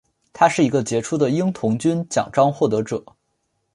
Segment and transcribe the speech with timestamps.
[0.33, 3.05] 他是一个杰出的鹰童军奖章获得者。